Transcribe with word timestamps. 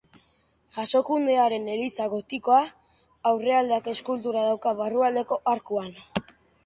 Jasokundearen 0.75 1.67
eliza 1.73 2.07
gotikoa, 2.13 2.63
aurrealdeak 3.33 3.91
eskultura 3.93 4.47
dauka 4.51 4.75
barrualdeko 4.81 5.39
arkuan. 5.53 5.93